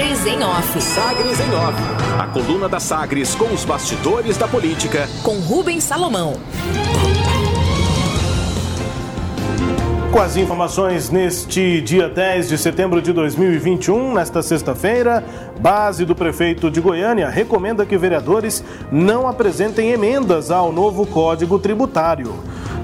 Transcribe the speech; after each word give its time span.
Sagres 0.00 0.26
em 0.26 0.42
Off. 0.42 0.80
Sagres 0.80 1.40
em 1.40 1.54
Off. 1.54 1.78
A 2.18 2.26
coluna 2.28 2.70
da 2.70 2.80
Sagres 2.80 3.34
com 3.34 3.52
os 3.52 3.66
bastidores 3.66 4.38
da 4.38 4.48
política. 4.48 5.06
Com 5.22 5.34
Rubens 5.40 5.84
Salomão. 5.84 6.32
Com 10.10 10.18
as 10.18 10.38
informações 10.38 11.10
neste 11.10 11.82
dia 11.82 12.08
10 12.08 12.48
de 12.48 12.56
setembro 12.56 13.02
de 13.02 13.12
2021, 13.12 14.14
nesta 14.14 14.42
sexta-feira, 14.42 15.22
base 15.60 16.06
do 16.06 16.14
prefeito 16.14 16.70
de 16.70 16.80
Goiânia 16.80 17.28
recomenda 17.28 17.84
que 17.84 17.98
vereadores 17.98 18.64
não 18.90 19.28
apresentem 19.28 19.90
emendas 19.90 20.50
ao 20.50 20.72
novo 20.72 21.06
Código 21.06 21.58
Tributário 21.58 22.32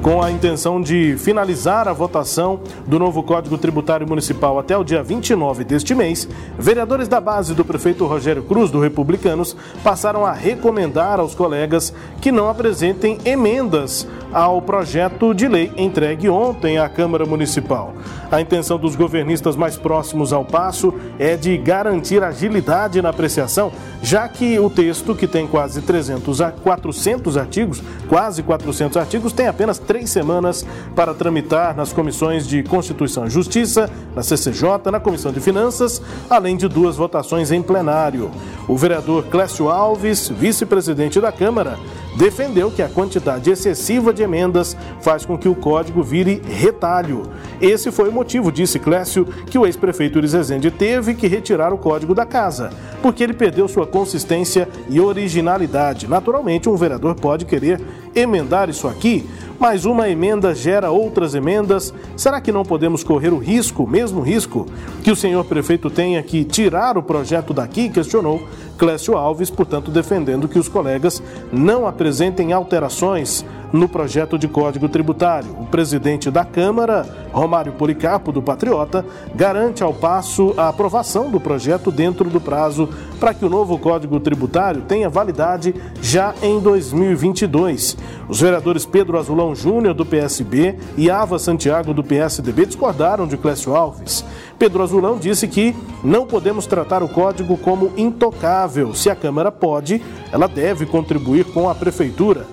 com 0.02 0.22
a 0.22 0.30
intenção 0.30 0.80
de 0.80 1.16
finalizar 1.18 1.88
a 1.88 1.92
votação 1.92 2.60
do 2.86 2.98
novo 2.98 3.22
Código 3.22 3.58
Tributário 3.58 4.06
Municipal 4.06 4.58
até 4.58 4.76
o 4.76 4.84
dia 4.84 5.02
29 5.02 5.64
deste 5.64 5.94
mês, 5.94 6.28
vereadores 6.58 7.08
da 7.08 7.20
base 7.20 7.54
do 7.54 7.64
prefeito 7.64 8.06
Rogério 8.06 8.42
Cruz, 8.42 8.70
do 8.70 8.80
Republicanos, 8.80 9.56
passaram 9.82 10.24
a 10.24 10.32
recomendar 10.32 11.18
aos 11.18 11.34
colegas 11.34 11.92
que 12.20 12.30
não 12.30 12.48
apresentem 12.48 13.18
emendas 13.24 14.06
ao 14.32 14.60
projeto 14.60 15.34
de 15.34 15.48
lei 15.48 15.72
entregue 15.76 16.28
ontem 16.28 16.78
à 16.78 16.88
Câmara 16.88 17.24
Municipal. 17.24 17.94
A 18.30 18.40
intenção 18.40 18.76
dos 18.76 18.96
governistas 18.96 19.54
mais 19.54 19.76
próximos 19.76 20.32
ao 20.32 20.44
passo 20.44 20.92
é 21.18 21.36
de 21.36 21.56
garantir 21.56 22.22
agilidade 22.22 23.00
na 23.00 23.10
apreciação, 23.10 23.72
já 24.02 24.28
que 24.28 24.58
o 24.58 24.68
texto, 24.68 25.14
que 25.14 25.28
tem 25.28 25.46
quase 25.46 25.80
300 25.80 26.40
a 26.40 26.50
400 26.50 27.36
artigos, 27.36 27.82
quase 28.08 28.42
400 28.42 28.96
artigos, 28.96 29.32
tem 29.32 29.46
apenas 29.46 29.78
três 29.78 30.10
semanas 30.10 30.66
para 30.94 31.14
tramitar 31.14 31.76
nas 31.76 31.92
comissões 31.92 32.46
de 32.46 32.62
Constituição 32.64 33.26
e 33.26 33.30
Justiça, 33.30 33.88
na 34.14 34.22
CCJ, 34.22 34.90
na 34.90 34.98
Comissão 34.98 35.32
de 35.32 35.40
Finanças, 35.40 36.02
além 36.28 36.56
de 36.56 36.66
duas 36.66 36.96
votações 36.96 37.52
em 37.52 37.62
plenário. 37.62 38.30
O 38.66 38.76
vereador 38.76 39.26
Clécio 39.26 39.68
Alves, 39.68 40.28
vice-presidente 40.28 41.20
da 41.20 41.30
Câmara, 41.30 41.78
defendeu 42.16 42.70
que 42.70 42.82
a 42.82 42.88
quantidade 42.88 43.50
excessiva 43.50 44.12
de 44.12 44.22
emendas 44.22 44.76
faz 45.00 45.24
com 45.24 45.36
que 45.36 45.48
o 45.48 45.54
código 45.54 46.02
vire 46.02 46.42
retalho. 46.44 47.30
Esse 47.60 47.92
foi 47.92 48.08
o 48.08 48.12
motivo, 48.16 48.50
disse 48.50 48.78
Clécio, 48.78 49.26
que 49.46 49.58
o 49.58 49.66
ex-prefeito 49.66 50.18
Iris 50.18 50.32
Rezende 50.32 50.70
teve 50.70 51.14
que 51.14 51.26
retirar 51.26 51.72
o 51.72 51.78
código 51.78 52.14
da 52.14 52.24
casa, 52.24 52.70
porque 53.02 53.22
ele 53.22 53.34
perdeu 53.34 53.68
sua 53.68 53.86
consistência 53.86 54.68
e 54.88 54.98
originalidade. 54.98 56.08
Naturalmente, 56.08 56.68
um 56.68 56.76
vereador 56.76 57.14
pode 57.14 57.44
querer 57.44 57.80
emendar 58.14 58.70
isso 58.70 58.88
aqui, 58.88 59.28
mas 59.58 59.84
uma 59.84 60.08
emenda 60.08 60.54
gera 60.54 60.90
outras 60.90 61.34
emendas. 61.34 61.92
Será 62.16 62.40
que 62.40 62.50
não 62.50 62.64
podemos 62.64 63.04
correr 63.04 63.32
o 63.32 63.38
risco, 63.38 63.86
mesmo 63.86 64.22
risco, 64.22 64.66
que 65.02 65.10
o 65.10 65.16
senhor 65.16 65.44
prefeito 65.44 65.90
tenha 65.90 66.22
que 66.22 66.44
tirar 66.44 66.96
o 66.96 67.02
projeto 67.02 67.52
daqui? 67.52 67.90
Questionou 67.90 68.42
Clécio 68.76 69.16
Alves, 69.16 69.50
portanto, 69.50 69.90
defendendo 69.90 70.48
que 70.48 70.58
os 70.58 70.68
colegas 70.68 71.22
não 71.52 71.86
apresentem 71.86 72.52
alterações 72.52 73.44
no 73.72 73.88
projeto 73.88 74.38
de 74.38 74.48
Código 74.48 74.88
Tributário. 74.88 75.50
O 75.60 75.66
presidente 75.66 76.30
da 76.30 76.44
Câmara, 76.44 77.28
Romário 77.32 77.72
Policarpo, 77.72 78.32
do 78.32 78.42
Patriota, 78.42 79.04
garante 79.34 79.82
ao 79.82 79.92
passo 79.92 80.54
a 80.56 80.68
aprovação 80.68 81.30
do 81.30 81.40
projeto 81.40 81.90
dentro 81.90 82.28
do 82.30 82.40
prazo 82.40 82.88
para 83.18 83.34
que 83.34 83.44
o 83.44 83.50
novo 83.50 83.78
Código 83.78 84.20
Tributário 84.20 84.82
tenha 84.82 85.08
validade 85.08 85.74
já 86.00 86.34
em 86.42 86.60
2022. 86.60 87.96
Os 88.28 88.40
vereadores 88.40 88.86
Pedro 88.86 89.18
Azulão 89.18 89.54
Júnior, 89.54 89.94
do 89.94 90.04
PSB, 90.04 90.76
e 90.96 91.10
Ava 91.10 91.38
Santiago, 91.38 91.94
do 91.94 92.04
PSDB, 92.04 92.66
discordaram 92.66 93.26
de 93.26 93.36
Clécio 93.36 93.74
Alves. 93.74 94.24
Pedro 94.58 94.82
Azulão 94.82 95.18
disse 95.18 95.46
que 95.46 95.74
não 96.02 96.26
podemos 96.26 96.66
tratar 96.66 97.02
o 97.02 97.08
código 97.08 97.56
como 97.58 97.92
intocável. 97.96 98.94
Se 98.94 99.10
a 99.10 99.16
Câmara 99.16 99.52
pode, 99.52 100.02
ela 100.32 100.48
deve 100.48 100.86
contribuir 100.86 101.44
com 101.44 101.68
a 101.68 101.74
Prefeitura. 101.74 102.46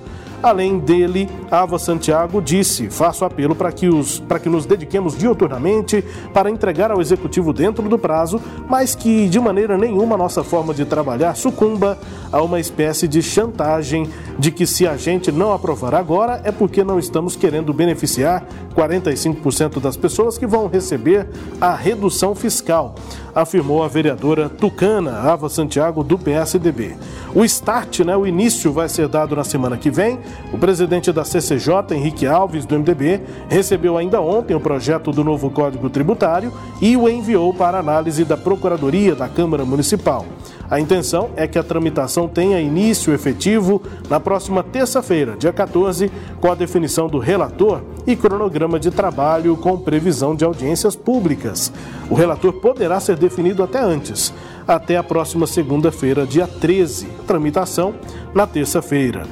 Além 0.44 0.78
dele, 0.78 1.30
Ava 1.50 1.80
Santiago 1.80 2.42
disse: 2.42 2.90
faço 2.90 3.24
apelo 3.24 3.56
para 3.56 3.72
que, 3.72 3.88
os, 3.88 4.20
para 4.20 4.40
que 4.40 4.50
nos 4.50 4.66
dediquemos 4.66 5.18
diuturnamente 5.18 6.04
para 6.34 6.50
entregar 6.50 6.92
ao 6.92 7.00
Executivo 7.00 7.54
dentro 7.54 7.88
do 7.88 7.98
prazo, 7.98 8.42
mas 8.68 8.94
que 8.94 9.30
de 9.30 9.40
maneira 9.40 9.78
nenhuma 9.78 10.18
nossa 10.18 10.44
forma 10.44 10.74
de 10.74 10.84
trabalhar 10.84 11.34
sucumba 11.36 11.98
a 12.30 12.42
uma 12.42 12.60
espécie 12.60 13.08
de 13.08 13.22
chantagem 13.22 14.10
de 14.38 14.52
que 14.52 14.68
se 14.68 14.86
a 14.86 14.98
gente 14.98 15.32
não 15.32 15.54
aprovar 15.54 15.96
agora 15.96 16.42
é 16.44 16.52
porque 16.52 16.84
não 16.84 17.00
estamos 17.00 17.38
querendo 17.38 17.72
beneficiar 17.74 18.46
45% 18.74 19.80
das 19.80 19.96
pessoas 19.96 20.38
que 20.38 20.48
vão 20.48 20.68
receber 20.68 21.28
a 21.62 21.74
redução 21.74 22.36
fiscal, 22.36 22.96
afirmou 23.34 23.84
a 23.84 23.88
vereadora 23.88 24.50
Tucana 24.50 25.20
Ava 25.20 25.50
Santiago 25.50 26.04
do 26.04 26.18
PSDB. 26.18 26.96
O 27.34 27.44
start, 27.46 28.02
né, 28.02 28.16
o 28.16 28.28
início 28.28 28.72
vai 28.72 28.88
ser 28.88 29.08
dado 29.08 29.36
na 29.36 29.44
semana 29.44 29.78
que 29.78 29.90
vem. 29.90 30.20
O 30.52 30.58
presidente 30.58 31.12
da 31.12 31.24
CCJ, 31.24 31.96
Henrique 31.96 32.28
Alves, 32.28 32.66
do 32.66 32.78
MDB, 32.78 33.22
recebeu 33.50 33.98
ainda 33.98 34.22
ontem 34.22 34.54
o 34.56 34.60
projeto 34.60 35.12
do 35.12 35.24
novo 35.24 35.50
Código 35.50 35.90
Tributário 35.90 36.54
e 36.82 36.96
o 36.96 37.10
enviou 37.10 37.54
para 37.54 37.80
análise 37.80 38.24
da 38.24 38.38
Procuradoria 38.38 39.16
da 39.16 39.28
Câmara 39.28 39.66
Municipal. 39.66 40.26
A 40.70 40.80
intenção 40.80 41.30
é 41.36 41.48
que 41.48 41.60
a 41.60 41.64
tramitação 41.64 42.28
tenha 42.28 42.60
início 42.60 43.14
efetivo 43.14 43.82
na 44.10 44.20
próxima 44.20 44.64
terça-feira, 44.64 45.36
dia 45.38 45.54
14, 45.54 46.12
com 46.40 46.52
a 46.52 46.56
definição 46.56 47.08
do 47.08 47.20
relator 47.20 47.82
e 48.08 48.16
cronograma 48.16 48.63
de 48.80 48.92
trabalho 48.92 49.56
com 49.58 49.78
previsão 49.78 50.36
de 50.36 50.44
audiências 50.44 50.96
públicas. 50.96 51.72
O 52.10 52.16
relator 52.16 52.54
poderá 52.54 53.00
ser 53.00 53.18
definido 53.18 53.64
até 53.64 53.80
antes, 53.80 54.34
até 54.68 54.98
a 54.98 55.04
próxima 55.04 55.46
segunda-feira, 55.48 56.26
dia 56.26 56.48
13. 56.48 57.08
Tramitação 57.28 57.94
na 58.34 58.48
terça-feira 58.48 59.28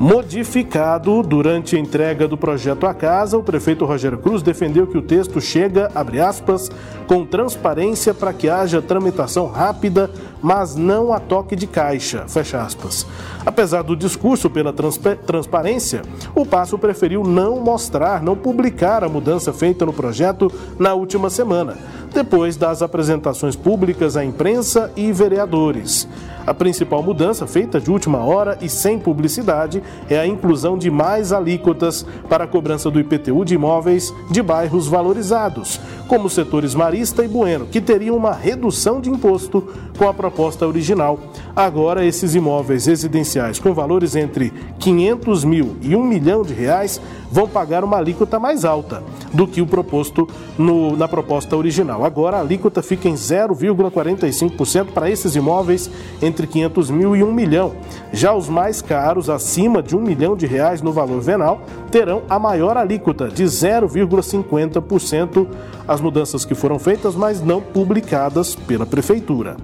modificado 0.00 1.22
durante 1.22 1.76
a 1.76 1.78
entrega 1.78 2.26
do 2.26 2.34
projeto 2.34 2.86
à 2.86 2.94
casa, 2.94 3.36
o 3.36 3.42
prefeito 3.42 3.84
Rogério 3.84 4.16
Cruz 4.16 4.42
defendeu 4.42 4.86
que 4.86 4.96
o 4.96 5.02
texto 5.02 5.38
chega, 5.42 5.90
abre 5.94 6.18
aspas, 6.18 6.70
com 7.06 7.26
transparência 7.26 8.14
para 8.14 8.32
que 8.32 8.48
haja 8.48 8.80
tramitação 8.80 9.46
rápida, 9.46 10.10
mas 10.40 10.74
não 10.74 11.12
a 11.12 11.20
toque 11.20 11.54
de 11.54 11.66
caixa, 11.66 12.24
fecha 12.26 12.62
aspas. 12.62 13.06
Apesar 13.44 13.82
do 13.82 13.94
discurso 13.94 14.48
pela 14.48 14.72
transparência, 14.72 16.00
o 16.34 16.46
Passo 16.46 16.78
preferiu 16.78 17.22
não 17.22 17.60
mostrar, 17.60 18.22
não 18.22 18.34
publicar 18.34 19.04
a 19.04 19.08
mudança 19.08 19.52
feita 19.52 19.84
no 19.84 19.92
projeto 19.92 20.50
na 20.78 20.94
última 20.94 21.28
semana, 21.28 21.76
depois 22.10 22.56
das 22.56 22.80
apresentações 22.80 23.54
públicas 23.54 24.16
à 24.16 24.24
imprensa 24.24 24.90
e 24.96 25.12
vereadores. 25.12 26.08
A 26.46 26.54
principal 26.54 27.02
mudança, 27.02 27.46
feita 27.46 27.80
de 27.80 27.90
última 27.90 28.18
hora 28.24 28.58
e 28.60 28.68
sem 28.68 28.98
publicidade, 28.98 29.82
é 30.08 30.18
a 30.18 30.26
inclusão 30.26 30.76
de 30.76 30.90
mais 30.90 31.32
alíquotas 31.32 32.04
para 32.28 32.44
a 32.44 32.46
cobrança 32.46 32.90
do 32.90 32.98
IPTU 32.98 33.44
de 33.44 33.54
imóveis 33.54 34.12
de 34.30 34.42
bairros 34.42 34.88
valorizados, 34.88 35.80
como 36.08 36.26
os 36.26 36.32
setores 36.32 36.74
Marista 36.74 37.24
e 37.24 37.28
Bueno, 37.28 37.66
que 37.66 37.80
teriam 37.80 38.16
uma 38.16 38.32
redução 38.32 39.00
de 39.00 39.08
imposto 39.08 39.68
com 39.96 40.08
a 40.08 40.14
proposta 40.14 40.66
original. 40.66 41.18
Agora, 41.54 42.04
esses 42.04 42.34
imóveis 42.34 42.86
residenciais 42.86 43.58
com 43.58 43.72
valores 43.72 44.16
entre 44.16 44.52
500 44.78 45.44
mil 45.44 45.76
e 45.82 45.94
1 45.94 46.02
milhão 46.02 46.42
de 46.42 46.54
reais 46.54 47.00
vão 47.30 47.46
pagar 47.46 47.84
uma 47.84 47.98
alíquota 47.98 48.38
mais 48.38 48.64
alta 48.64 49.02
do 49.32 49.46
que 49.46 49.60
o 49.60 49.66
proposto 49.66 50.28
no, 50.58 50.96
na 50.96 51.06
proposta 51.06 51.56
original. 51.56 52.04
Agora, 52.04 52.38
a 52.38 52.40
alíquota 52.40 52.82
fica 52.82 53.08
em 53.08 53.14
0,45% 53.14 54.86
para 54.86 55.08
esses 55.08 55.36
imóveis 55.36 55.90
entre 56.20 56.46
500 56.46 56.90
mil 56.90 57.14
e 57.14 57.22
1 57.22 57.32
milhão. 57.32 57.72
Já 58.12 58.34
os 58.34 58.48
mais 58.48 58.82
caros, 58.82 59.30
acima 59.30 59.79
de 59.82 59.96
1 59.96 60.00
milhão 60.00 60.36
de 60.36 60.46
reais 60.46 60.82
no 60.82 60.92
valor 60.92 61.20
venal, 61.20 61.62
terão 61.90 62.22
a 62.28 62.38
maior 62.38 62.76
alíquota 62.76 63.28
de 63.28 63.44
0,50%. 63.44 65.46
As 65.86 66.00
mudanças 66.00 66.44
que 66.44 66.54
foram 66.54 66.78
feitas, 66.78 67.14
mas 67.14 67.40
não 67.40 67.60
publicadas 67.60 68.54
pela 68.54 68.86
Prefeitura. 68.86 69.56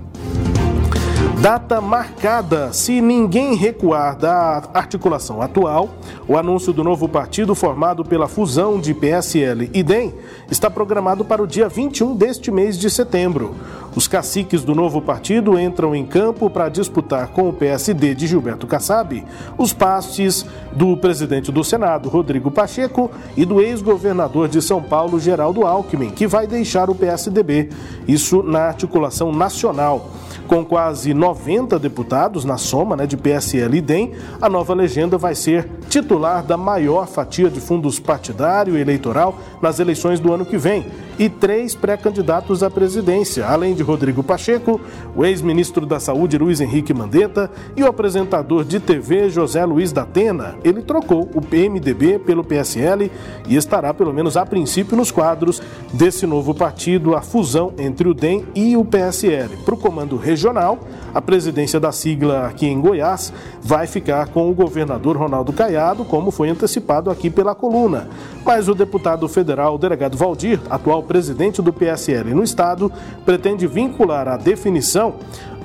Data 1.40 1.82
marcada. 1.82 2.72
Se 2.72 2.98
ninguém 3.00 3.54
recuar 3.54 4.16
da 4.16 4.62
articulação 4.72 5.42
atual, 5.42 5.90
o 6.26 6.36
anúncio 6.36 6.72
do 6.72 6.82
novo 6.82 7.06
partido 7.06 7.54
formado 7.54 8.02
pela 8.04 8.26
fusão 8.26 8.80
de 8.80 8.94
PSL 8.94 9.70
e 9.74 9.82
DEM 9.82 10.14
está 10.50 10.70
programado 10.70 11.26
para 11.26 11.42
o 11.42 11.46
dia 11.46 11.68
21 11.68 12.16
deste 12.16 12.50
mês 12.50 12.78
de 12.78 12.88
setembro. 12.88 13.54
Os 13.94 14.08
caciques 14.08 14.62
do 14.62 14.74
novo 14.74 15.00
partido 15.00 15.58
entram 15.58 15.94
em 15.94 16.06
campo 16.06 16.48
para 16.48 16.70
disputar 16.70 17.28
com 17.28 17.48
o 17.48 17.52
PSD 17.52 18.14
de 18.14 18.26
Gilberto 18.26 18.66
Kassab 18.66 19.22
os 19.58 19.72
pastes 19.72 20.44
do 20.76 20.94
presidente 20.96 21.50
do 21.50 21.64
Senado, 21.64 22.08
Rodrigo 22.10 22.50
Pacheco, 22.50 23.10
e 23.34 23.46
do 23.46 23.60
ex-governador 23.60 24.46
de 24.46 24.60
São 24.60 24.82
Paulo, 24.82 25.18
Geraldo 25.18 25.66
Alckmin, 25.66 26.10
que 26.10 26.26
vai 26.26 26.46
deixar 26.46 26.90
o 26.90 26.94
PSDB. 26.94 27.70
Isso 28.06 28.42
na 28.42 28.60
articulação 28.60 29.32
nacional. 29.32 30.10
Com 30.46 30.64
quase 30.64 31.12
90 31.12 31.76
deputados 31.78 32.44
na 32.44 32.56
soma 32.56 32.94
né, 32.94 33.06
de 33.06 33.16
PSL 33.16 33.78
e 33.78 33.80
DEM, 33.80 34.12
a 34.40 34.48
nova 34.48 34.74
legenda 34.74 35.18
vai 35.18 35.34
ser 35.34 35.68
titular 35.88 36.44
da 36.44 36.56
maior 36.56 37.08
fatia 37.08 37.50
de 37.50 37.58
fundos 37.58 37.98
partidário 37.98 38.76
e 38.76 38.80
eleitoral 38.80 39.36
nas 39.60 39.80
eleições 39.80 40.20
do 40.20 40.32
ano 40.32 40.44
que 40.44 40.56
vem 40.56 40.86
e 41.18 41.28
três 41.28 41.74
pré-candidatos 41.74 42.62
à 42.62 42.70
presidência, 42.70 43.46
além 43.46 43.74
de 43.74 43.82
Rodrigo 43.82 44.22
Pacheco, 44.22 44.80
o 45.14 45.24
ex-ministro 45.24 45.86
da 45.86 45.98
Saúde 45.98 46.36
Luiz 46.36 46.60
Henrique 46.60 46.92
Mandetta 46.92 47.50
e 47.76 47.82
o 47.82 47.86
apresentador 47.86 48.64
de 48.64 48.78
TV 48.78 49.30
José 49.30 49.64
Luiz 49.64 49.92
da 49.92 50.02
Atena. 50.02 50.56
Ele 50.66 50.82
trocou 50.82 51.30
o 51.32 51.40
PMDB 51.40 52.18
pelo 52.18 52.42
PSL 52.42 53.08
e 53.48 53.54
estará, 53.54 53.94
pelo 53.94 54.12
menos 54.12 54.36
a 54.36 54.44
princípio, 54.44 54.96
nos 54.96 55.12
quadros 55.12 55.62
desse 55.92 56.26
novo 56.26 56.52
partido, 56.52 57.14
a 57.14 57.22
fusão 57.22 57.72
entre 57.78 58.08
o 58.08 58.12
DEM 58.12 58.44
e 58.52 58.76
o 58.76 58.84
PSL. 58.84 59.58
Para 59.64 59.74
o 59.76 59.78
comando 59.78 60.16
regional, 60.16 60.80
a 61.14 61.22
presidência 61.22 61.78
da 61.78 61.92
sigla 61.92 62.48
aqui 62.48 62.66
em 62.66 62.80
Goiás 62.80 63.32
vai 63.62 63.86
ficar 63.86 64.26
com 64.30 64.50
o 64.50 64.54
governador 64.54 65.16
Ronaldo 65.16 65.52
Caiado, 65.52 66.04
como 66.04 66.32
foi 66.32 66.48
antecipado 66.48 67.10
aqui 67.10 67.30
pela 67.30 67.54
coluna. 67.54 68.08
Mas 68.44 68.68
o 68.68 68.74
deputado 68.74 69.28
federal, 69.28 69.76
o 69.76 69.78
delegado 69.78 70.16
Valdir, 70.16 70.58
atual 70.68 71.00
presidente 71.04 71.62
do 71.62 71.72
PSL 71.72 72.34
no 72.34 72.42
estado, 72.42 72.90
pretende 73.24 73.68
vincular 73.68 74.26
a 74.26 74.36
definição 74.36 75.14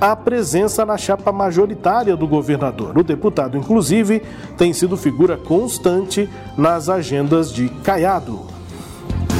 à 0.02 0.16
presença 0.16 0.84
na 0.84 0.98
chapa 0.98 1.30
majoritária 1.30 2.16
do 2.16 2.26
governador. 2.26 2.98
O 2.98 3.04
deputado, 3.04 3.56
inclusive, 3.56 4.20
tem 4.58 4.72
sido 4.72 4.96
figura 4.96 5.36
constante 5.36 6.28
nas 6.58 6.88
agendas 6.88 7.52
de 7.52 7.68
Caiado. 7.68 8.51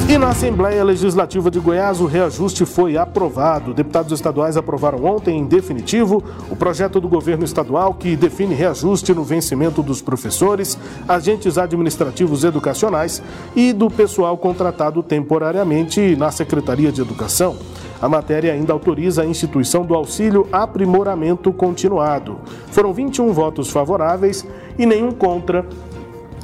E 0.09 0.17
na 0.17 0.29
Assembleia 0.29 0.83
Legislativa 0.83 1.49
de 1.49 1.61
Goiás, 1.61 2.01
o 2.01 2.05
reajuste 2.05 2.65
foi 2.65 2.97
aprovado. 2.97 3.73
Deputados 3.73 4.11
estaduais 4.11 4.57
aprovaram 4.57 5.05
ontem, 5.05 5.39
em 5.39 5.45
definitivo, 5.45 6.21
o 6.51 6.55
projeto 6.57 6.99
do 6.99 7.07
governo 7.07 7.45
estadual 7.45 7.93
que 7.93 8.15
define 8.17 8.53
reajuste 8.53 9.13
no 9.13 9.23
vencimento 9.23 9.81
dos 9.81 10.01
professores, 10.01 10.77
agentes 11.07 11.57
administrativos 11.57 12.43
educacionais 12.43 13.23
e 13.55 13.71
do 13.71 13.89
pessoal 13.89 14.37
contratado 14.37 15.01
temporariamente 15.01 16.17
na 16.17 16.29
Secretaria 16.31 16.91
de 16.91 17.01
Educação. 17.01 17.55
A 18.01 18.09
matéria 18.09 18.51
ainda 18.51 18.73
autoriza 18.73 19.21
a 19.21 19.25
instituição 19.25 19.85
do 19.85 19.95
auxílio 19.95 20.45
aprimoramento 20.51 21.53
continuado. 21.53 22.39
Foram 22.67 22.93
21 22.93 23.31
votos 23.31 23.69
favoráveis 23.69 24.45
e 24.77 24.85
nenhum 24.85 25.13
contra 25.13 25.65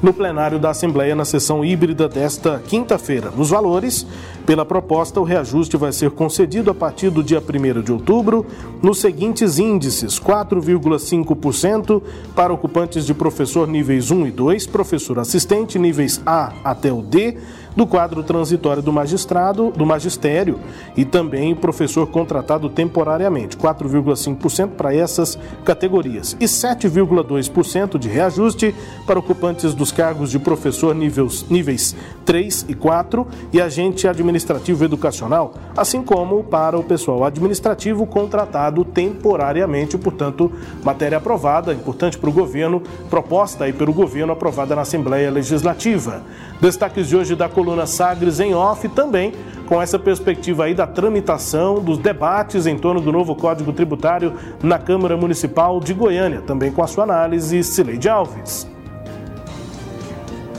no 0.01 0.13
plenário 0.13 0.59
da 0.59 0.69
Assembleia 0.69 1.15
na 1.15 1.25
sessão 1.25 1.63
híbrida 1.63 2.07
desta 2.07 2.61
quinta-feira. 2.67 3.31
Nos 3.31 3.49
valores, 3.49 4.05
pela 4.45 4.65
proposta, 4.65 5.19
o 5.19 5.23
reajuste 5.23 5.75
vai 5.77 5.91
ser 5.91 6.11
concedido 6.11 6.71
a 6.71 6.73
partir 6.73 7.09
do 7.09 7.23
dia 7.23 7.41
1 7.41 7.81
de 7.81 7.91
outubro 7.91 8.45
nos 8.81 8.99
seguintes 8.99 9.59
índices: 9.59 10.19
4,5% 10.19 12.01
para 12.35 12.53
ocupantes 12.53 13.05
de 13.05 13.13
professor 13.13 13.67
níveis 13.67 14.11
1 14.11 14.27
e 14.27 14.31
2, 14.31 14.67
professor 14.67 15.19
assistente 15.19 15.77
níveis 15.77 16.21
A 16.25 16.53
até 16.63 16.91
o 16.91 17.01
D, 17.01 17.37
do 17.79 17.87
quadro 17.87 18.21
transitório 18.23 18.83
do 18.83 18.91
magistrado, 18.91 19.71
do 19.71 19.85
magistério 19.85 20.59
e 20.97 21.05
também 21.05 21.55
professor 21.55 22.05
contratado 22.07 22.69
temporariamente, 22.69 23.55
4,5% 23.55 24.71
para 24.71 24.93
essas 24.93 25.39
categorias 25.63 26.35
e 26.41 26.43
7,2% 26.43 27.97
de 27.97 28.09
reajuste 28.09 28.75
para 29.07 29.17
ocupantes 29.17 29.73
dos 29.73 29.93
cargos 29.93 30.29
de 30.29 30.39
professor 30.39 30.93
níveis, 30.93 31.45
níveis 31.49 31.95
3 32.25 32.65
e 32.67 32.73
4 32.73 33.25
e 33.53 33.61
agente 33.61 34.09
administrativo 34.09 34.83
educacional, 34.83 35.53
assim 35.77 36.03
como 36.03 36.43
para 36.43 36.77
o 36.77 36.83
pessoal 36.83 37.23
administrativo 37.23 38.05
contratado 38.05 38.83
temporariamente, 38.83 39.97
portanto, 39.97 40.51
matéria 40.83 41.17
aprovada, 41.17 41.73
importante 41.73 42.17
para 42.17 42.29
o 42.29 42.33
governo, 42.33 42.83
proposta 43.09 43.63
aí 43.63 43.71
pelo 43.71 43.93
governo 43.93 44.33
aprovada 44.33 44.75
na 44.75 44.81
Assembleia 44.81 45.31
Legislativa. 45.31 46.21
Destaques 46.59 47.07
de 47.07 47.15
hoje 47.15 47.37
da 47.37 47.47
coluna 47.47 47.68
Sagres 47.85 48.39
em 48.39 48.53
off 48.53 48.87
também 48.89 49.33
com 49.67 49.79
essa 49.79 49.99
perspectiva 49.99 50.65
aí 50.65 50.73
da 50.73 50.87
tramitação 50.87 51.75
dos 51.79 51.99
debates 51.99 52.65
em 52.65 52.75
torno 52.75 52.99
do 52.99 53.11
novo 53.11 53.35
Código 53.35 53.71
Tributário 53.71 54.33
na 54.63 54.79
Câmara 54.79 55.15
Municipal 55.15 55.79
de 55.79 55.93
Goiânia, 55.93 56.41
também 56.41 56.71
com 56.71 56.81
a 56.81 56.87
sua 56.87 57.03
análise, 57.03 57.63
Cileide 57.63 58.09
Alves. 58.09 58.67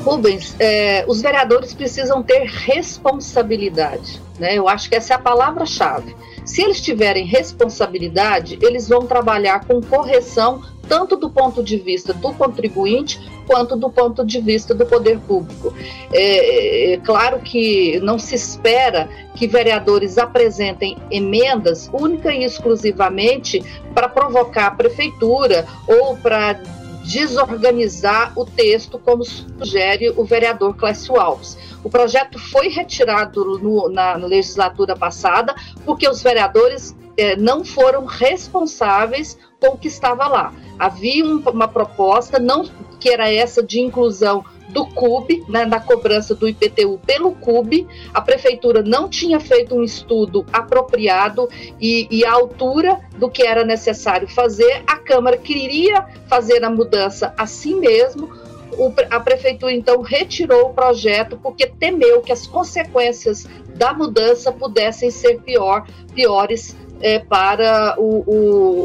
Rubens, 0.05 0.55
é, 0.59 1.05
os 1.09 1.21
vereadores 1.21 1.75
precisam 1.75 2.23
ter 2.23 2.45
responsabilidade, 2.45 4.21
né? 4.39 4.57
Eu 4.57 4.69
acho 4.69 4.89
que 4.89 4.95
essa 4.95 5.13
é 5.13 5.17
a 5.17 5.19
palavra-chave. 5.19 6.15
Se 6.45 6.63
eles 6.63 6.81
tiverem 6.81 7.27
responsabilidade, 7.27 8.59
eles 8.63 8.89
vão 8.89 9.07
trabalhar 9.07 9.65
com 9.67 9.81
correção 9.81 10.63
tanto 10.89 11.17
do 11.17 11.31
ponto 11.31 11.63
de 11.63 11.77
vista 11.77 12.13
do 12.13 12.33
contribuinte 12.35 13.21
quanto 13.51 13.75
do 13.75 13.91
ponto 13.91 14.25
de 14.25 14.41
vista 14.41 14.73
do 14.73 14.87
poder 14.87 15.19
público. 15.19 15.75
É, 16.13 16.93
é, 16.93 16.97
claro 16.99 17.41
que 17.41 17.99
não 17.99 18.17
se 18.17 18.37
espera 18.37 19.09
que 19.35 19.49
vereadores 19.49 20.19
apresentem 20.19 20.97
emendas 21.11 21.91
única 21.93 22.33
e 22.33 22.45
exclusivamente 22.45 23.61
para 23.93 24.09
provocar 24.09 24.69
a 24.69 24.71
prefeitura 24.71 25.67
ou 25.89 26.17
para 26.17 26.61
desorganizar 27.03 28.33
o 28.37 28.45
texto, 28.45 29.01
como 29.01 29.25
sugere 29.25 30.11
o 30.11 30.23
vereador 30.23 30.77
Clécio 30.77 31.19
Alves. 31.19 31.59
O 31.83 31.91
projeto 31.91 32.39
foi 32.39 32.69
retirado 32.69 33.59
no, 33.59 33.89
na 33.89 34.15
legislatura 34.15 34.95
passada 34.95 35.57
porque 35.85 36.09
os 36.09 36.23
vereadores 36.23 36.95
eh, 37.21 37.37
não 37.37 37.65
foram 37.65 38.07
responsáveis 38.07 39.39
com 39.61 39.75
o 39.75 39.79
que 39.79 39.89
estava 39.89 40.27
lá. 40.27 40.55
Havia 40.79 41.25
um, 41.25 41.39
uma 41.51 41.69
proposta, 41.69 42.39
não 42.39 42.65
que 42.99 43.11
era 43.11 43.31
essa 43.31 43.63
de 43.63 43.81
inclusão 43.81 44.45
do 44.71 44.87
CUB, 44.87 45.45
né, 45.49 45.65
na 45.65 45.81
cobrança 45.81 46.35
do 46.35 46.49
IPTU 46.49 46.99
pelo 47.05 47.33
CUB, 47.33 47.87
a 48.15 48.21
prefeitura 48.21 48.83
não 48.83 49.09
tinha 49.09 49.41
feito 49.41 49.75
um 49.75 49.83
estudo 49.83 50.47
apropriado 50.53 51.49
e, 51.81 52.07
e 52.11 52.25
a 52.25 52.33
altura 52.33 53.01
do 53.17 53.29
que 53.29 53.43
era 53.43 53.65
necessário 53.65 54.29
fazer, 54.29 54.83
a 54.87 54.97
Câmara 54.97 55.37
queria 55.37 56.07
fazer 56.29 56.65
a 56.65 56.71
mudança 56.71 57.35
assim 57.37 57.81
mesmo, 57.81 58.31
o, 58.79 58.93
a 59.11 59.19
prefeitura 59.19 59.73
então 59.73 60.01
retirou 60.01 60.71
o 60.71 60.75
projeto 60.75 61.37
porque 61.43 61.67
temeu 61.67 62.21
que 62.21 62.33
as 62.33 62.47
consequências 62.47 63.47
da 63.75 63.93
mudança 63.93 64.53
pudessem 64.53 65.11
ser 65.11 65.41
pior, 65.41 65.85
piores 66.15 66.77
é, 67.01 67.19
para 67.19 67.95
o, 67.99 68.25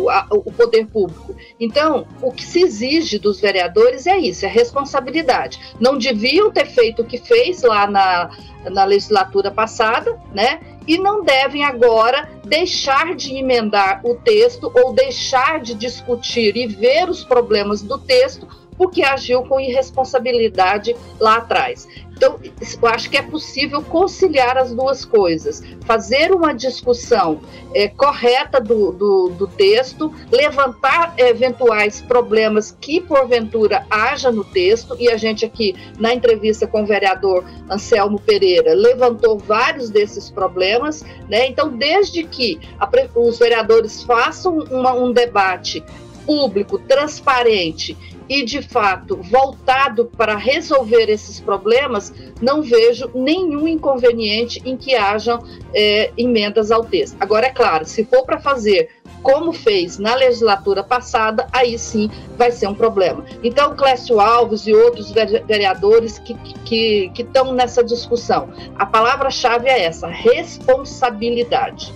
o, 0.06 0.10
a, 0.10 0.28
o 0.32 0.52
poder 0.52 0.88
público. 0.88 1.36
Então, 1.60 2.06
o 2.22 2.32
que 2.32 2.44
se 2.44 2.62
exige 2.62 3.20
dos 3.20 3.40
vereadores 3.40 4.08
é 4.08 4.18
isso, 4.18 4.46
é 4.46 4.50
responsabilidade. 4.50 5.60
Não 5.80 5.98
deviam 5.98 6.52
ter 6.52 6.66
feito 6.66 7.02
o 7.02 7.06
que 7.06 7.18
fez 7.18 7.62
lá 7.62 7.88
na, 7.88 8.30
na 8.70 8.86
legislatura 8.86 9.52
passada, 9.52 10.20
né? 10.34 10.60
E 10.88 10.98
não 10.98 11.24
devem 11.24 11.64
agora 11.64 12.30
deixar 12.44 13.16
de 13.16 13.36
emendar 13.36 14.02
o 14.04 14.16
texto 14.16 14.72
ou 14.76 14.94
deixar 14.94 15.60
de 15.60 15.74
discutir 15.74 16.56
e 16.56 16.68
ver 16.68 17.10
os 17.10 17.24
problemas 17.24 17.82
do 17.82 17.98
texto 17.98 18.48
porque 18.78 19.04
agiu 19.04 19.44
com 19.44 19.60
irresponsabilidade 19.60 20.96
lá 21.20 21.38
atrás. 21.38 21.88
Então, 22.16 22.40
eu 22.42 22.90
acho 22.90 23.10
que 23.10 23.18
é 23.18 23.22
possível 23.22 23.82
conciliar 23.82 24.58
as 24.58 24.74
duas 24.74 25.04
coisas, 25.04 25.62
fazer 25.86 26.32
uma 26.32 26.54
discussão 26.54 27.42
é, 27.74 27.90
correta 27.90 28.60
do, 28.62 28.92
do, 28.92 29.30
do, 29.30 29.48
texto, 29.48 30.14
levantar 30.32 31.14
eventuais 31.18 32.02
problemas 32.02 32.76
que 32.80 33.02
porventura 33.02 33.86
haja 33.90 34.32
no 34.32 34.46
texto, 34.46 34.96
e 34.98 35.10
a 35.10 35.18
gente 35.18 35.46
aqui, 35.46 35.76
na 36.00 36.14
entrevista 36.14 36.66
com 36.66 36.84
o 36.84 36.86
vereador 36.86 37.44
Anselmo 37.70 38.20
Pereira, 38.20 38.74
levantou 38.74 39.38
vários 39.38 39.90
desses 39.90 40.30
problemas, 40.30 41.04
né? 41.30 41.48
Então, 41.48 41.70
desde 41.70 42.24
que 42.24 42.60
a, 42.80 42.90
os 43.20 43.38
vereadores 43.38 44.04
façam 44.04 44.60
uma, 44.72 44.94
um 44.94 45.12
debate 45.12 45.84
público, 46.26 46.80
transparente 46.80 48.15
e 48.28 48.44
de 48.44 48.62
fato 48.62 49.18
voltado 49.22 50.06
para 50.06 50.36
resolver 50.36 51.10
esses 51.10 51.40
problemas, 51.40 52.14
não 52.42 52.62
vejo 52.62 53.10
nenhum 53.14 53.68
inconveniente 53.68 54.62
em 54.66 54.76
que 54.76 54.96
hajam 54.96 55.44
é, 55.74 56.12
emendas 56.18 56.72
ao 56.72 56.84
texto. 56.84 57.18
Agora, 57.20 57.48
é 57.48 57.52
claro, 57.52 57.86
se 57.86 58.04
for 58.06 58.26
para 58.26 58.40
fazer 58.40 58.90
como 59.22 59.52
fez 59.52 59.98
na 59.98 60.14
legislatura 60.14 60.84
passada, 60.84 61.48
aí 61.52 61.80
sim 61.80 62.12
vai 62.38 62.52
ser 62.52 62.68
um 62.68 62.76
problema. 62.76 63.26
Então, 63.44 63.76
Clécio 63.76 64.20
Alves 64.20 64.68
e 64.68 64.74
outros 64.74 65.12
vereadores 65.12 66.20
que 66.20 66.34
estão 66.34 66.64
que, 66.64 67.10
que, 67.10 67.54
nessa 67.54 67.84
discussão, 67.84 68.50
a 68.78 68.86
palavra-chave 68.86 69.68
é 69.68 69.84
essa: 69.84 70.08
responsabilidade. 70.08 71.92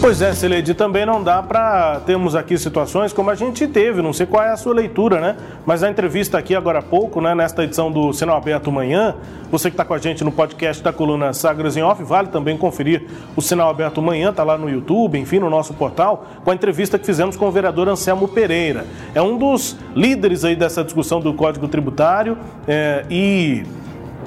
Pois 0.00 0.22
é, 0.22 0.32
Celede, 0.32 0.72
também 0.72 1.04
não 1.04 1.22
dá 1.22 1.42
para 1.42 2.00
termos 2.06 2.34
aqui 2.34 2.56
situações 2.56 3.12
como 3.12 3.28
a 3.28 3.34
gente 3.34 3.66
teve, 3.66 4.00
não 4.00 4.14
sei 4.14 4.24
qual 4.24 4.42
é 4.42 4.48
a 4.48 4.56
sua 4.56 4.72
leitura, 4.72 5.20
né? 5.20 5.36
Mas 5.66 5.82
a 5.82 5.90
entrevista 5.90 6.38
aqui 6.38 6.54
agora 6.54 6.78
há 6.78 6.82
pouco, 6.82 7.20
né, 7.20 7.34
nesta 7.34 7.64
edição 7.64 7.92
do 7.92 8.10
Sinal 8.14 8.38
Aberto 8.38 8.72
Manhã, 8.72 9.14
você 9.50 9.68
que 9.68 9.74
está 9.74 9.84
com 9.84 9.92
a 9.92 9.98
gente 9.98 10.24
no 10.24 10.32
podcast 10.32 10.82
da 10.82 10.90
coluna 10.90 11.34
Sagres 11.34 11.76
em 11.76 11.82
Off, 11.82 12.02
vale 12.02 12.28
também 12.28 12.56
conferir 12.56 13.04
o 13.36 13.42
Sinal 13.42 13.68
Aberto 13.68 14.00
Manhã, 14.00 14.32
tá 14.32 14.42
lá 14.42 14.56
no 14.56 14.70
YouTube, 14.70 15.18
enfim, 15.18 15.38
no 15.38 15.50
nosso 15.50 15.74
portal, 15.74 16.26
com 16.42 16.50
a 16.50 16.54
entrevista 16.54 16.98
que 16.98 17.04
fizemos 17.04 17.36
com 17.36 17.46
o 17.46 17.50
vereador 17.50 17.86
Anselmo 17.86 18.26
Pereira. 18.26 18.86
É 19.14 19.20
um 19.20 19.36
dos 19.36 19.76
líderes 19.94 20.46
aí 20.46 20.56
dessa 20.56 20.82
discussão 20.82 21.20
do 21.20 21.34
Código 21.34 21.68
Tributário 21.68 22.38
é, 22.66 23.04
e 23.10 23.64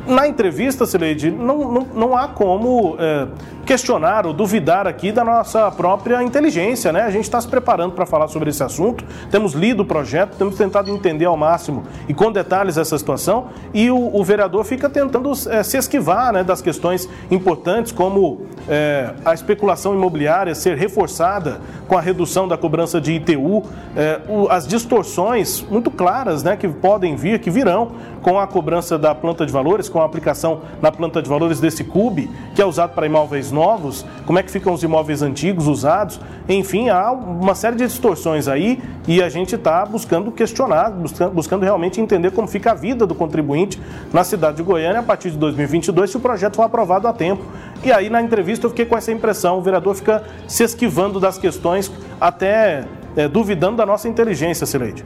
na 0.05 0.27
entrevista, 0.27 0.85
Sileide, 0.85 1.31
não, 1.31 1.71
não, 1.71 1.87
não 1.95 2.17
há 2.17 2.27
como 2.27 2.95
é, 2.99 3.27
questionar 3.65 4.25
ou 4.25 4.33
duvidar 4.33 4.87
aqui 4.87 5.11
da 5.11 5.23
nossa 5.23 5.71
própria 5.71 6.21
inteligência, 6.23 6.91
né? 6.91 7.01
A 7.01 7.09
gente 7.09 7.23
está 7.23 7.39
se 7.39 7.47
preparando 7.47 7.93
para 7.93 8.05
falar 8.05 8.27
sobre 8.27 8.49
esse 8.49 8.63
assunto, 8.63 9.05
temos 9.31 9.53
lido 9.53 9.83
o 9.83 9.85
projeto, 9.85 10.35
temos 10.35 10.55
tentado 10.55 10.89
entender 10.89 11.25
ao 11.25 11.37
máximo 11.37 11.83
e 12.07 12.13
com 12.13 12.31
detalhes 12.31 12.77
essa 12.77 12.97
situação, 12.97 13.47
e 13.73 13.89
o, 13.89 14.15
o 14.15 14.23
vereador 14.23 14.63
fica 14.65 14.89
tentando 14.89 15.31
é, 15.49 15.63
se 15.63 15.77
esquivar 15.77 16.33
né, 16.33 16.43
das 16.43 16.61
questões 16.61 17.09
importantes, 17.31 17.91
como 17.91 18.45
é, 18.67 19.13
a 19.23 19.33
especulação 19.33 19.93
imobiliária 19.93 20.53
ser 20.53 20.77
reforçada 20.77 21.61
com 21.87 21.97
a 21.97 22.01
redução 22.01 22.47
da 22.47 22.57
cobrança 22.57 22.99
de 22.99 23.13
ITU, 23.13 23.63
é, 23.95 24.19
o, 24.27 24.49
as 24.49 24.67
distorções 24.67 25.61
muito 25.69 25.89
claras 25.89 26.43
né, 26.43 26.57
que 26.57 26.67
podem 26.67 27.15
vir, 27.15 27.39
que 27.39 27.49
virão 27.49 27.91
com 28.21 28.39
a 28.39 28.47
cobrança 28.47 28.97
da 28.97 29.13
planta 29.13 29.45
de 29.45 29.51
valores, 29.51 29.89
com 29.89 30.01
a 30.01 30.05
aplicação 30.05 30.61
na 30.81 30.91
planta 30.91 31.21
de 31.21 31.29
valores 31.29 31.59
desse 31.59 31.83
CUB, 31.83 32.29
que 32.55 32.61
é 32.61 32.65
usado 32.65 32.93
para 32.93 33.05
imóveis 33.05 33.51
novos, 33.53 34.05
como 34.25 34.37
é 34.37 34.43
que 34.43 34.51
ficam 34.51 34.73
os 34.73 34.83
imóveis 34.83 35.21
antigos, 35.21 35.67
usados, 35.67 36.19
enfim, 36.49 36.89
há 36.89 37.11
uma 37.11 37.55
série 37.55 37.77
de 37.77 37.85
distorções 37.85 38.49
aí 38.49 38.81
e 39.07 39.23
a 39.23 39.29
gente 39.29 39.55
está 39.55 39.85
buscando 39.85 40.31
questionar, 40.31 40.91
buscando 41.31 41.63
realmente 41.63 42.01
entender 42.01 42.31
como 42.31 42.47
fica 42.47 42.71
a 42.71 42.73
vida 42.73 43.07
do 43.07 43.15
contribuinte 43.15 43.79
na 44.11 44.23
cidade 44.23 44.57
de 44.57 44.63
Goiânia 44.63 44.99
a 44.99 45.03
partir 45.03 45.31
de 45.31 45.37
2022, 45.37 46.09
se 46.09 46.17
o 46.17 46.19
projeto 46.19 46.57
for 46.57 46.63
aprovado 46.63 47.07
a 47.07 47.13
tempo. 47.13 47.43
E 47.83 47.91
aí, 47.91 48.09
na 48.09 48.21
entrevista, 48.21 48.65
eu 48.65 48.69
fiquei 48.69 48.85
com 48.85 48.97
essa 48.97 49.11
impressão: 49.11 49.57
o 49.57 49.61
vereador 49.61 49.95
fica 49.95 50.23
se 50.47 50.63
esquivando 50.63 51.19
das 51.19 51.37
questões, 51.37 51.91
até 52.19 52.85
é, 53.15 53.27
duvidando 53.27 53.77
da 53.77 53.85
nossa 53.85 54.07
inteligência, 54.07 54.65
Sileide. 54.65 55.03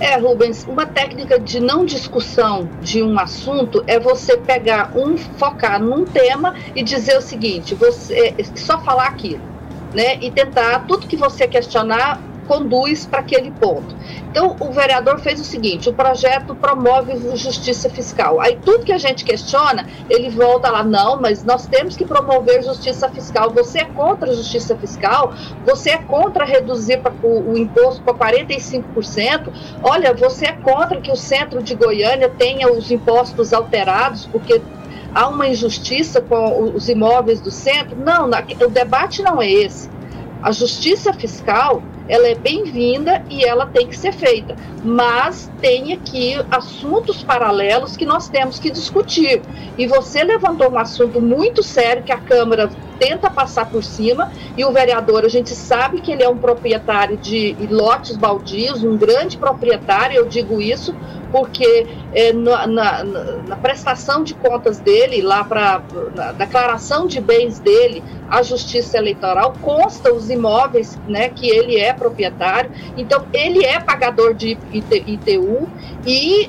É, 0.00 0.16
Rubens, 0.16 0.64
uma 0.68 0.86
técnica 0.86 1.38
de 1.38 1.60
não 1.60 1.84
discussão 1.84 2.68
de 2.80 3.02
um 3.02 3.18
assunto 3.18 3.82
é 3.86 3.98
você 3.98 4.36
pegar 4.36 4.90
um, 4.96 5.16
focar 5.16 5.80
num 5.80 6.04
tema 6.04 6.54
e 6.74 6.82
dizer 6.82 7.16
o 7.16 7.22
seguinte, 7.22 7.74
você 7.74 8.34
só 8.56 8.78
falar 8.80 9.06
aquilo, 9.06 9.42
né? 9.94 10.18
E 10.20 10.30
tentar 10.30 10.80
tudo 10.80 11.06
que 11.06 11.16
você 11.16 11.46
questionar 11.46 12.20
conduz 12.44 13.06
para 13.06 13.20
aquele 13.20 13.50
ponto. 13.50 13.94
Então, 14.30 14.56
o 14.60 14.72
vereador 14.72 15.18
fez 15.20 15.40
o 15.40 15.44
seguinte: 15.44 15.88
o 15.88 15.92
projeto 15.92 16.54
promove 16.54 17.16
justiça 17.36 17.88
fiscal. 17.88 18.40
Aí, 18.40 18.58
tudo 18.64 18.84
que 18.84 18.92
a 18.92 18.98
gente 18.98 19.24
questiona, 19.24 19.86
ele 20.08 20.30
volta 20.30 20.70
lá, 20.70 20.82
não, 20.82 21.20
mas 21.20 21.44
nós 21.44 21.66
temos 21.66 21.96
que 21.96 22.04
promover 22.04 22.62
justiça 22.62 23.08
fiscal. 23.08 23.50
Você 23.50 23.80
é 23.80 23.84
contra 23.84 24.30
a 24.30 24.34
justiça 24.34 24.76
fiscal? 24.76 25.32
Você 25.64 25.90
é 25.90 25.98
contra 25.98 26.44
reduzir 26.44 27.00
o, 27.22 27.52
o 27.52 27.58
imposto 27.58 28.02
para 28.02 28.32
45%? 28.32 29.52
Olha, 29.82 30.12
você 30.14 30.46
é 30.46 30.52
contra 30.52 31.00
que 31.00 31.10
o 31.10 31.16
centro 31.16 31.62
de 31.62 31.74
Goiânia 31.74 32.28
tenha 32.28 32.70
os 32.72 32.90
impostos 32.90 33.52
alterados, 33.52 34.26
porque 34.26 34.60
há 35.14 35.28
uma 35.28 35.46
injustiça 35.46 36.20
com 36.20 36.72
os 36.74 36.88
imóveis 36.88 37.40
do 37.40 37.50
centro? 37.50 37.96
Não, 37.96 38.28
o 38.28 38.68
debate 38.68 39.22
não 39.22 39.40
é 39.40 39.50
esse. 39.50 39.88
A 40.42 40.52
justiça 40.52 41.12
fiscal 41.12 41.82
ela 42.08 42.28
é 42.28 42.34
bem-vinda 42.34 43.24
e 43.30 43.44
ela 43.44 43.66
tem 43.66 43.86
que 43.86 43.96
ser 43.96 44.12
feita, 44.12 44.54
mas 44.84 45.50
tem 45.60 45.92
aqui 45.92 46.36
assuntos 46.50 47.22
paralelos 47.22 47.96
que 47.96 48.04
nós 48.04 48.28
temos 48.28 48.58
que 48.58 48.70
discutir. 48.70 49.40
E 49.78 49.86
você 49.86 50.22
levantou 50.22 50.70
um 50.70 50.78
assunto 50.78 51.20
muito 51.20 51.62
sério 51.62 52.02
que 52.02 52.12
a 52.12 52.18
Câmara 52.18 52.70
tenta 53.04 53.28
passar 53.28 53.68
por 53.68 53.84
cima 53.84 54.32
e 54.56 54.64
o 54.64 54.72
vereador, 54.72 55.26
a 55.26 55.28
gente 55.28 55.50
sabe 55.50 56.00
que 56.00 56.10
ele 56.10 56.22
é 56.22 56.28
um 56.28 56.38
proprietário 56.38 57.18
de 57.18 57.54
lotes 57.70 58.16
baldios, 58.16 58.82
um 58.82 58.96
grande 58.96 59.36
proprietário, 59.36 60.16
eu 60.16 60.26
digo 60.26 60.58
isso 60.58 60.94
porque 61.30 61.86
é, 62.14 62.32
na, 62.32 62.66
na, 62.66 63.04
na, 63.04 63.56
prestação 63.56 64.22
de 64.22 64.34
contas 64.34 64.78
dele, 64.78 65.20
lá 65.20 65.42
para 65.42 65.82
a 66.16 66.32
declaração 66.32 67.06
de 67.06 67.20
bens 67.20 67.58
dele, 67.58 68.02
a 68.30 68.40
Justiça 68.40 68.96
Eleitoral 68.96 69.52
consta 69.60 70.14
os 70.14 70.30
imóveis 70.30 70.96
né, 71.08 71.28
que 71.28 71.50
ele 71.50 71.76
é 71.76 71.92
proprietário, 71.92 72.70
então 72.96 73.26
ele 73.32 73.64
é 73.64 73.80
pagador 73.80 74.32
de 74.32 74.56
ITU 74.72 75.68
e 76.06 76.48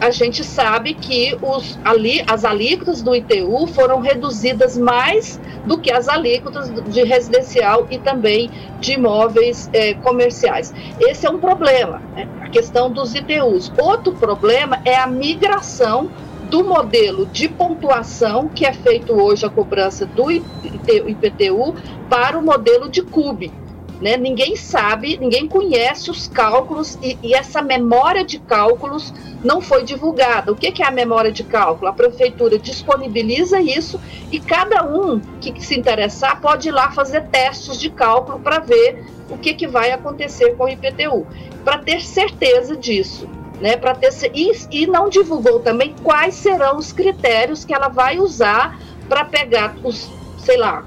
a 0.00 0.10
gente 0.10 0.44
sabe 0.44 0.94
que 0.94 1.36
os, 1.40 1.78
ali, 1.84 2.22
as 2.26 2.44
alíquotas 2.44 3.02
do 3.02 3.14
ITU 3.14 3.66
foram 3.68 4.00
reduzidas 4.00 4.76
mais 4.76 5.40
do 5.64 5.78
que 5.78 5.90
as 5.90 6.08
alíquotas 6.08 6.70
de 6.84 7.02
residencial 7.02 7.86
e 7.90 7.98
também 7.98 8.50
de 8.80 8.92
imóveis 8.92 9.68
eh, 9.72 9.94
comerciais. 9.94 10.72
Esse 11.00 11.26
é 11.26 11.30
um 11.30 11.38
problema, 11.38 12.02
né? 12.14 12.28
a 12.42 12.48
questão 12.48 12.90
dos 12.90 13.14
ITUs. 13.14 13.72
Outro 13.78 14.12
problema 14.12 14.80
é 14.84 14.96
a 14.96 15.06
migração 15.06 16.10
do 16.50 16.62
modelo 16.62 17.26
de 17.26 17.48
pontuação 17.48 18.48
que 18.48 18.64
é 18.64 18.72
feito 18.72 19.12
hoje 19.12 19.44
a 19.44 19.50
cobrança 19.50 20.06
do 20.06 20.30
IPTU 20.30 21.74
para 22.08 22.38
o 22.38 22.42
modelo 22.42 22.88
de 22.88 23.02
CUB. 23.02 23.52
Né? 24.00 24.16
Ninguém 24.16 24.56
sabe, 24.56 25.16
ninguém 25.16 25.48
conhece 25.48 26.10
os 26.10 26.28
cálculos 26.28 26.98
e, 27.02 27.18
e, 27.22 27.34
essa 27.34 27.62
memória 27.62 28.24
de 28.24 28.38
cálculos 28.38 29.12
não 29.42 29.60
foi 29.60 29.84
divulgada. 29.84 30.52
O 30.52 30.56
que, 30.56 30.70
que, 30.70 30.82
é 30.82 30.86
a 30.86 30.90
memória 30.90 31.32
de 31.32 31.42
cálculo? 31.42 31.88
A 31.88 31.92
prefeitura 31.92 32.58
disponibiliza 32.58 33.58
isso 33.60 33.98
e 34.30 34.38
cada 34.38 34.84
um 34.84 35.18
que, 35.40 35.64
se 35.64 35.78
interessar 35.78 36.40
pode 36.42 36.68
ir 36.68 36.72
lá 36.72 36.90
fazer 36.90 37.22
testes 37.28 37.80
de 37.80 37.88
cálculo 37.88 38.38
para 38.38 38.58
ver 38.58 39.02
o 39.30 39.38
que, 39.38 39.54
que 39.54 39.66
vai 39.66 39.90
acontecer 39.90 40.54
com 40.56 40.64
o 40.64 40.68
IPTU, 40.68 41.26
para 41.64 41.78
ter 41.78 42.02
certeza 42.02 42.76
disso. 42.76 43.28
Né, 43.58 43.74
para 43.74 43.94
ter 43.94 44.10
e, 44.34 44.52
e 44.70 44.86
não 44.86 45.08
divulgou 45.08 45.60
também 45.60 45.94
quais 46.04 46.34
serão 46.34 46.76
os 46.76 46.92
critérios 46.92 47.64
que 47.64 47.72
ela 47.72 47.88
vai 47.88 48.18
usar 48.18 48.78
para 49.08 49.24
pegar 49.24 49.74
os, 49.82 50.10
sei 50.36 50.58
lá, 50.58 50.84